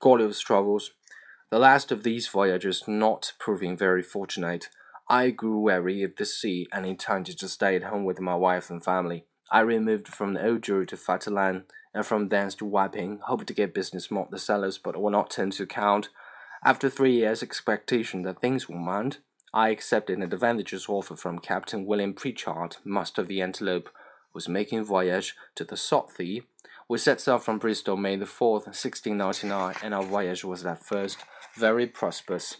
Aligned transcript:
Gulliver's 0.00 0.40
Travels. 0.40 0.92
The 1.50 1.58
last 1.58 1.92
of 1.92 2.04
these 2.04 2.26
voyages 2.26 2.84
not 2.88 3.34
proving 3.38 3.76
very 3.76 4.02
fortunate, 4.02 4.70
I 5.10 5.28
grew 5.28 5.60
weary 5.60 6.02
of 6.02 6.16
the 6.16 6.24
sea 6.24 6.66
and 6.72 6.86
intended 6.86 7.38
to 7.38 7.48
stay 7.48 7.76
at 7.76 7.82
home 7.82 8.04
with 8.04 8.18
my 8.18 8.34
wife 8.34 8.70
and 8.70 8.82
family. 8.82 9.26
I 9.52 9.60
removed 9.60 10.08
from 10.08 10.32
the 10.32 10.86
to 10.86 10.96
Fetter 10.96 11.30
Lane 11.30 11.64
and 11.92 12.06
from 12.06 12.28
thence 12.30 12.54
to 12.56 12.64
Wapping, 12.64 13.20
hoping 13.24 13.44
to 13.46 13.52
get 13.52 13.74
business 13.74 14.10
more 14.10 14.26
the 14.30 14.38
sellers, 14.38 14.78
but 14.78 14.98
will 14.98 15.10
not 15.10 15.28
turn 15.28 15.50
to 15.50 15.64
account. 15.64 16.08
After 16.64 16.88
three 16.88 17.16
years' 17.16 17.42
expectation 17.42 18.22
that 18.22 18.40
things 18.40 18.70
will 18.70 18.78
mend, 18.78 19.18
I 19.52 19.68
accepted 19.68 20.16
an 20.16 20.22
advantageous 20.22 20.88
offer 20.88 21.14
from 21.14 21.40
Captain 21.40 21.84
William 21.84 22.14
Prichard, 22.14 22.78
master 22.84 23.20
of 23.20 23.28
the 23.28 23.42
Antelope, 23.42 23.90
was 24.32 24.48
making 24.48 24.84
voyage 24.84 25.34
to 25.54 25.64
the 25.64 25.76
South 25.76 26.14
Sea. 26.16 26.42
We 26.88 26.98
set 26.98 27.20
sail 27.20 27.38
from 27.38 27.58
Bristol 27.58 27.96
May 27.96 28.16
the 28.16 28.24
4th, 28.24 28.66
1699, 28.66 29.76
and 29.82 29.94
our 29.94 30.02
voyage 30.02 30.44
was 30.44 30.64
at 30.66 30.84
first 30.84 31.18
very 31.56 31.86
prosperous. 31.86 32.58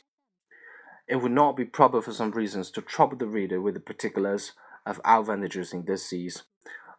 It 1.09 1.17
would 1.17 1.33
not 1.33 1.57
be 1.57 1.65
proper 1.65 2.01
for 2.01 2.13
some 2.13 2.31
reasons 2.31 2.71
to 2.71 2.83
trouble 2.83 3.17
the 3.17 3.27
reader 3.27 3.61
with 3.61 3.75
the 3.75 3.81
particulars 3.81 4.53
of 4.87 5.01
our 5.05 5.21
adventures 5.21 5.73
in 5.73 5.85
these 5.85 6.05
seas. 6.05 6.45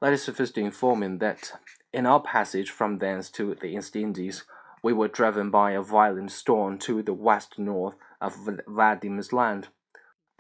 Let 0.02 0.14
it 0.14 0.18
suffice 0.18 0.52
to 0.52 0.62
inform 0.62 1.04
him 1.04 1.20
that 1.20 1.54
in 1.94 2.06
our 2.06 2.22
passage 2.22 2.70
from 2.70 2.98
thence 2.98 3.30
to 3.32 3.56
the 3.56 3.68
East 3.68 3.96
Indies, 3.96 4.44
we 4.84 4.94
were 4.94 5.08
driven 5.08 5.52
by 5.52 5.72
a 5.72 5.82
violent 5.82 6.32
storm 6.32 6.78
to 6.80 7.04
the 7.04 7.14
west 7.14 7.60
north 7.60 7.96
of 8.20 8.36
Van 8.68 9.00
Diemen's 9.00 9.32
Land. 9.32 9.68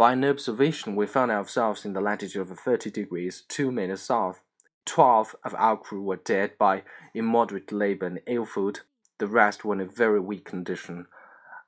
By 0.02 0.14
an 0.14 0.26
observation, 0.26 0.96
we 0.96 1.06
found 1.06 1.30
ourselves 1.30 1.86
in 1.86 1.94
the 1.94 2.02
latitude 2.02 2.42
of 2.42 2.58
30 2.58 2.90
degrees 2.90 3.44
2 3.50 3.72
minutes 3.72 4.02
south. 4.02 4.42
Twelve 4.84 5.36
of 5.44 5.54
our 5.54 5.78
crew 5.78 6.02
were 6.02 6.16
dead 6.16 6.58
by 6.58 6.82
immoderate 7.14 7.72
labor 7.72 8.08
and 8.08 8.20
ill 8.26 8.46
food. 8.48 8.80
The 9.20 9.28
rest 9.28 9.64
were 9.64 9.76
in 9.76 9.82
a 9.82 9.86
very 9.86 10.20
weak 10.20 10.44
condition. 10.44 11.06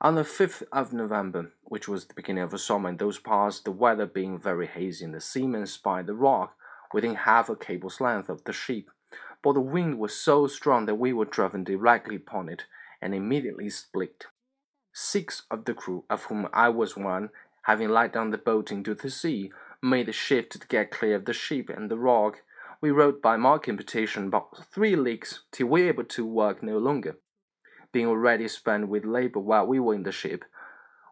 On 0.00 0.16
the 0.16 0.24
5th 0.24 0.64
of 0.72 0.92
November, 0.92 1.52
which 1.62 1.86
was 1.86 2.06
the 2.06 2.14
beginning 2.14 2.42
of 2.42 2.50
the 2.50 2.58
summer 2.58 2.88
in 2.88 2.96
those 2.96 3.20
parts, 3.20 3.60
the 3.60 3.70
weather 3.70 4.04
being 4.04 4.36
very 4.40 4.66
hazy, 4.66 5.06
the 5.06 5.20
seamen 5.20 5.64
spied 5.68 6.08
the 6.08 6.14
rock 6.14 6.56
within 6.92 7.14
half 7.14 7.48
a 7.48 7.54
cable's 7.54 8.00
length 8.00 8.28
of 8.28 8.42
the 8.42 8.52
ship. 8.52 8.90
But 9.44 9.52
the 9.52 9.60
wind 9.60 10.00
was 10.00 10.12
so 10.12 10.48
strong 10.48 10.86
that 10.86 10.96
we 10.96 11.12
were 11.12 11.24
driven 11.24 11.62
directly 11.62 12.16
upon 12.16 12.48
it, 12.48 12.64
and 13.00 13.14
immediately 13.14 13.70
split. 13.70 14.26
Six 14.92 15.42
of 15.50 15.66
the 15.66 15.74
crew, 15.74 16.04
of 16.08 16.24
whom 16.24 16.48
I 16.52 16.68
was 16.68 16.96
one, 16.96 17.30
having 17.66 17.88
let 17.88 18.12
down 18.12 18.30
the 18.30 18.38
boat 18.38 18.72
into 18.72 18.94
the 18.94 19.10
sea, 19.10 19.52
made 19.82 20.08
a 20.08 20.12
shift 20.12 20.52
to 20.52 20.66
get 20.66 20.90
clear 20.90 21.16
of 21.16 21.24
the 21.24 21.32
ship 21.32 21.68
and 21.68 21.90
the 21.90 21.98
rock. 21.98 22.42
We 22.80 22.90
rowed 22.90 23.20
by 23.20 23.36
my 23.36 23.58
computation 23.58 24.26
about 24.26 24.66
three 24.72 24.96
leagues 24.96 25.44
till 25.52 25.66
we 25.66 25.82
were 25.82 25.88
able 25.88 26.04
to 26.04 26.26
work 26.26 26.62
no 26.62 26.78
longer 26.78 27.16
being 27.94 28.08
already 28.08 28.48
spent 28.48 28.88
with 28.88 29.06
labor 29.06 29.38
while 29.38 29.64
we 29.64 29.78
were 29.78 29.94
in 29.94 30.02
the 30.02 30.12
ship. 30.12 30.44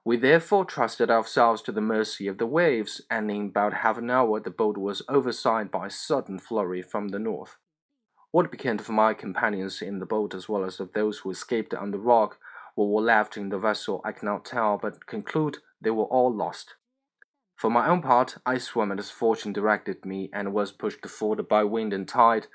We 0.05 0.17
therefore 0.17 0.64
trusted 0.64 1.11
ourselves 1.11 1.62
to 1.62 1.73
the 1.73 1.80
mercy 1.80 2.27
of 2.27 2.39
the 2.39 2.47
waves, 2.47 3.00
and 3.08 3.30
in 3.30 3.47
about 3.47 3.73
half 3.73 3.97
an 3.97 4.11
hour 4.11 4.41
the 4.41 4.50
boat 4.50 4.77
was 4.77 5.00
overside 5.08 5.70
by 5.70 5.86
a 5.86 5.91
sudden 5.91 6.41
flurry 6.41 6.83
from 6.83 7.08
the 7.08 7.20
north. 7.20 7.56
What 8.33 8.50
became 8.50 8.80
of 8.80 8.91
my 8.91 9.14
companions 9.14 9.80
in 9.80 10.00
the 10.00 10.06
boat, 10.06 10.34
as 10.34 10.48
well 10.48 10.64
as 10.64 10.80
of 10.80 10.92
those 10.92 11.19
who 11.19 11.30
escaped 11.30 11.73
on 11.73 11.92
the 11.92 12.00
rock, 12.00 12.39
or 12.75 12.92
were 12.92 13.03
left 13.03 13.36
in 13.36 13.50
the 13.50 13.58
vessel, 13.58 14.00
I 14.05 14.11
cannot 14.11 14.45
tell, 14.45 14.77
but 14.77 15.06
conclude 15.06 15.58
they 15.83 15.91
were 15.91 16.05
all 16.05 16.33
lost. 16.33 16.77
For 17.56 17.70
my 17.70 17.88
own 17.88 18.02
part, 18.02 18.38
I 18.44 18.58
swam 18.58 18.91
as 18.98 19.11
fortune 19.11 19.52
directed 19.52 20.05
me, 20.05 20.30
and 20.33 20.52
was 20.52 20.72
pushed 20.72 21.06
forward 21.06 21.48
by 21.48 21.64
wind 21.64 21.92
and 21.92 22.08
tide. 22.08 22.47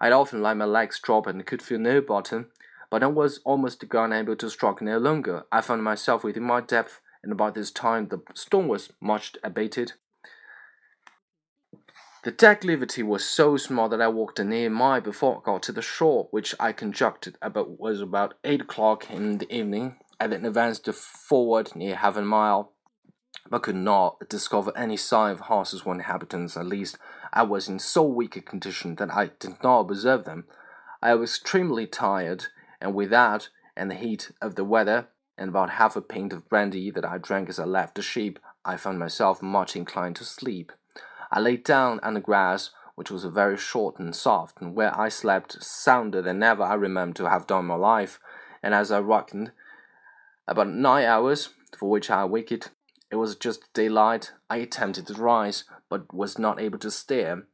I 0.00 0.10
often 0.10 0.42
let 0.42 0.56
my 0.56 0.64
legs 0.64 1.00
drop 1.00 1.26
and 1.26 1.46
could 1.46 1.62
feel 1.62 1.78
no 1.78 2.00
bottom, 2.00 2.50
but 2.90 3.02
I 3.02 3.06
was 3.06 3.40
almost 3.44 3.88
gone 3.88 4.12
unable 4.12 4.36
to 4.36 4.50
strike 4.50 4.82
no 4.82 4.98
longer. 4.98 5.44
I 5.50 5.62
found 5.62 5.82
myself 5.82 6.24
within 6.24 6.42
my 6.42 6.60
depth, 6.60 7.00
and 7.22 7.32
about 7.32 7.54
this 7.54 7.70
time 7.70 8.08
the 8.08 8.20
storm 8.34 8.68
was 8.68 8.92
much 9.00 9.36
abated. 9.42 9.94
The 12.24 12.30
declivity 12.30 13.02
was 13.02 13.24
so 13.24 13.56
small 13.56 13.88
that 13.88 14.00
I 14.00 14.06
walked 14.06 14.38
a 14.38 14.44
near 14.44 14.70
mile 14.70 15.00
before 15.00 15.38
I 15.38 15.40
got 15.44 15.62
to 15.64 15.72
the 15.72 15.82
shore, 15.82 16.28
which 16.30 16.54
I 16.60 16.72
conjectured 16.72 17.36
about 17.42 17.80
was 17.80 18.00
about 18.00 18.34
eight 18.44 18.60
o'clock 18.60 19.10
in 19.10 19.38
the 19.38 19.52
evening. 19.52 19.96
Then 20.28 20.44
advanced 20.44 20.86
forward 20.92 21.74
near 21.74 21.96
half 21.96 22.16
a 22.16 22.22
mile, 22.22 22.72
but 23.50 23.62
could 23.64 23.76
not 23.76 24.28
discover 24.28 24.72
any 24.76 24.96
sign 24.96 25.32
of 25.32 25.40
houses 25.40 25.82
or 25.84 25.94
inhabitants. 25.94 26.56
At 26.56 26.66
least, 26.66 26.96
I 27.32 27.42
was 27.42 27.68
in 27.68 27.80
so 27.80 28.04
weak 28.04 28.36
a 28.36 28.40
condition 28.40 28.94
that 28.96 29.12
I 29.12 29.30
did 29.38 29.62
not 29.62 29.80
observe 29.80 30.24
them. 30.24 30.44
I 31.02 31.14
was 31.14 31.30
extremely 31.30 31.86
tired 31.86 32.46
and 32.80 32.94
with 32.94 33.10
that 33.10 33.48
and 33.76 33.90
the 33.90 33.94
heat 33.94 34.30
of 34.40 34.54
the 34.54 34.64
weather, 34.64 35.08
and 35.38 35.48
about 35.48 35.70
half 35.70 35.96
a 35.96 36.02
pint 36.02 36.32
of 36.32 36.48
brandy 36.48 36.90
that 36.90 37.04
I 37.04 37.18
drank 37.18 37.48
as 37.48 37.58
I 37.58 37.64
left 37.64 37.94
the 37.94 38.02
sheep, 38.02 38.38
I 38.64 38.76
found 38.76 38.98
myself 38.98 39.42
much 39.42 39.74
inclined 39.74 40.16
to 40.16 40.24
sleep. 40.24 40.72
I 41.30 41.40
lay 41.40 41.56
down 41.56 42.00
on 42.02 42.14
the 42.14 42.20
grass, 42.20 42.70
which 42.94 43.10
was 43.10 43.24
very 43.24 43.56
short 43.56 43.98
and 43.98 44.14
soft, 44.14 44.60
and 44.60 44.74
where 44.74 44.96
I 44.98 45.08
slept 45.08 45.62
sounder 45.62 46.20
than 46.20 46.42
ever 46.42 46.62
I 46.62 46.74
remember 46.74 47.14
to 47.14 47.30
have 47.30 47.46
done 47.46 47.60
in 47.60 47.66
my 47.66 47.74
life, 47.74 48.20
and 48.62 48.74
as 48.74 48.92
I 48.92 48.98
reckoned, 48.98 49.52
about 50.46 50.68
nine 50.68 51.04
hours, 51.04 51.50
for 51.76 51.90
which 51.90 52.10
I 52.10 52.22
awaked, 52.22 52.70
it 53.10 53.16
was 53.16 53.36
just 53.36 53.72
daylight. 53.72 54.32
I 54.48 54.56
attempted 54.58 55.06
to 55.08 55.14
rise, 55.14 55.64
but 55.88 56.12
was 56.14 56.38
not 56.38 56.60
able 56.60 56.78
to 56.78 56.90
stir 56.90 57.44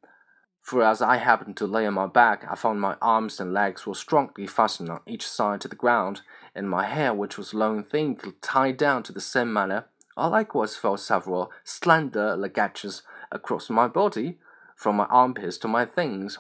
for 0.69 0.85
as 0.85 1.01
I 1.01 1.17
happened 1.17 1.57
to 1.57 1.67
lay 1.67 1.87
on 1.87 1.95
my 1.95 2.07
back, 2.07 2.45
I 2.47 2.55
found 2.55 2.79
my 2.79 2.97
arms 3.01 3.41
and 3.41 3.55
legs 3.55 3.87
were 3.87 3.95
strongly 3.95 4.47
fastened 4.47 4.91
on 4.91 5.01
each 5.07 5.27
side 5.27 5.63
to 5.63 5.69
the 5.69 5.75
ground, 5.75 6.21
and 6.55 6.69
my 6.69 6.85
hair, 6.85 7.15
which 7.15 7.39
was 7.39 7.55
long 7.55 7.79
and 7.79 7.89
thin, 7.89 8.19
tied 8.43 8.77
down 8.77 9.03
to 9.05 9.13
the 9.13 9.23
same 9.23 9.51
manner. 9.51 9.87
I 10.15 10.27
likewise 10.27 10.77
felt 10.77 11.01
several 11.01 11.51
slender 11.65 12.37
ligatures 12.37 13.01
across 13.33 13.71
my 13.71 13.89
body, 13.89 14.41
from 14.77 14.97
my 14.97 15.07
armpits 15.07 15.57
to 15.59 15.69
my 15.69 15.87
things. 15.87 16.39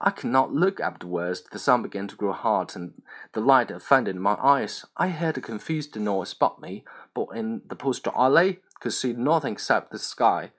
I 0.00 0.10
could 0.10 0.30
not 0.30 0.52
look 0.52 0.80
afterwards. 0.80 1.42
The 1.52 1.58
sun 1.58 1.82
began 1.82 2.08
to 2.08 2.16
grow 2.16 2.32
hot, 2.32 2.74
and 2.74 3.02
the 3.32 3.40
light 3.40 3.70
offended 3.70 4.16
my 4.16 4.34
eyes. 4.34 4.86
I 4.96 5.08
heard 5.08 5.36
a 5.36 5.42
confused 5.42 5.94
noise 5.96 6.32
about 6.32 6.60
me, 6.60 6.84
but 7.14 7.26
in 7.34 7.62
the 7.68 7.76
posture 7.76 8.12
I 8.16 8.28
lay, 8.28 8.60
could 8.80 8.94
see 8.94 9.12
nothing 9.12 9.52
except 9.52 9.90
the 9.90 9.98
sky. 9.98 10.52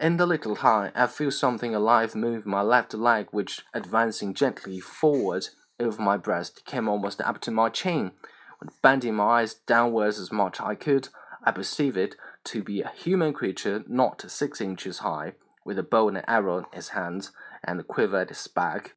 In 0.00 0.16
the 0.16 0.26
little 0.26 0.56
time, 0.56 0.92
I 0.94 1.06
feel 1.06 1.30
something 1.30 1.74
alive 1.74 2.14
move 2.16 2.44
my 2.44 2.62
left 2.62 2.92
leg, 2.92 3.28
which, 3.30 3.62
advancing 3.72 4.34
gently 4.34 4.80
forward 4.80 5.48
over 5.78 6.02
my 6.02 6.16
breast, 6.16 6.64
came 6.64 6.88
almost 6.88 7.20
up 7.20 7.40
to 7.42 7.50
my 7.52 7.68
chin. 7.68 8.12
When 8.58 8.70
bending 8.82 9.14
my 9.14 9.40
eyes 9.40 9.54
downwards 9.54 10.18
as 10.18 10.32
much 10.32 10.60
as 10.60 10.66
I 10.66 10.74
could, 10.74 11.08
I 11.44 11.52
perceived 11.52 11.96
it 11.96 12.16
to 12.44 12.64
be 12.64 12.80
a 12.80 12.92
human 12.94 13.32
creature 13.32 13.84
not 13.86 14.24
six 14.28 14.60
inches 14.60 14.98
high, 14.98 15.34
with 15.64 15.78
a 15.78 15.84
bow 15.84 16.08
and 16.08 16.24
arrow 16.26 16.58
in 16.58 16.64
his 16.72 16.88
hands, 16.90 17.30
and 17.68 17.80
a 17.80 17.84
quiver 17.84 18.20
at 18.20 18.30
his 18.30 18.46
back. 18.48 18.94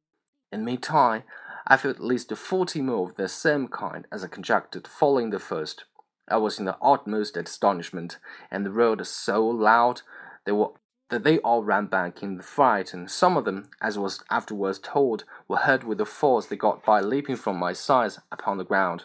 In 0.50 0.64
meantime, 0.64 1.24
I 1.66 1.76
felt 1.76 1.96
at 1.96 2.04
least 2.04 2.32
forty 2.34 2.80
more 2.80 3.08
of 3.08 3.16
the 3.16 3.28
same 3.28 3.68
kind 3.68 4.06
as 4.10 4.24
I 4.24 4.28
conjectured 4.28 4.88
following 4.88 5.30
the 5.30 5.38
first. 5.38 5.84
I 6.28 6.38
was 6.38 6.58
in 6.58 6.64
the 6.64 6.78
utmost 6.80 7.36
astonishment, 7.36 8.18
and 8.50 8.64
the 8.64 8.70
roared 8.70 9.06
so 9.06 9.46
loud 9.46 10.02
they 10.46 10.52
were 10.52 10.70
that 11.10 11.24
they 11.24 11.38
all 11.40 11.62
ran 11.62 11.86
back 11.86 12.22
in 12.22 12.38
the 12.38 12.42
fright, 12.42 12.94
and 12.94 13.10
some 13.10 13.36
of 13.36 13.44
them, 13.44 13.68
as 13.82 13.98
was 13.98 14.24
afterwards 14.30 14.78
told, 14.78 15.24
were 15.46 15.58
hurt 15.58 15.84
with 15.84 15.98
the 15.98 16.06
force 16.06 16.46
they 16.46 16.56
got 16.56 16.82
by 16.86 17.00
leaping 17.00 17.36
from 17.36 17.58
my 17.58 17.74
sides 17.74 18.18
upon 18.30 18.56
the 18.56 18.64
ground. 18.64 19.04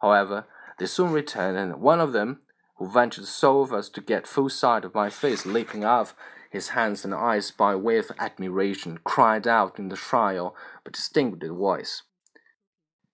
However, 0.00 0.46
they 0.78 0.86
soon 0.86 1.12
returned, 1.12 1.58
and 1.58 1.82
one 1.82 2.00
of 2.00 2.14
them, 2.14 2.40
who 2.76 2.88
ventured 2.88 3.26
so 3.26 3.66
far 3.66 3.78
as 3.78 3.90
to 3.90 4.00
get 4.00 4.26
full 4.26 4.48
sight 4.48 4.86
of 4.86 4.94
my 4.94 5.10
face 5.10 5.44
leaping 5.44 5.84
out 5.84 6.14
his 6.50 6.68
hands 6.70 7.04
and 7.04 7.14
eyes 7.14 7.50
by 7.50 7.74
way 7.74 7.98
of 7.98 8.10
admiration, 8.18 8.98
cried 9.04 9.46
out 9.46 9.78
in 9.78 9.88
the 9.88 9.96
shrill 9.96 10.54
but 10.84 10.92
distinct 10.92 11.44
voice, 11.44 12.02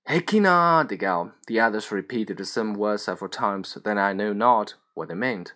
Hekinah, 0.06 0.87
Degul! 0.87 1.33
The 1.47 1.61
others 1.61 1.91
repeated 1.91 2.36
the 2.36 2.45
same 2.45 2.75
words 2.75 3.04
several 3.04 3.31
times, 3.31 3.78
then 3.84 3.97
I 3.98 4.13
know 4.13 4.34
not 4.34 4.75
what 4.92 5.09
they 5.09 5.15
meant. 5.15 5.54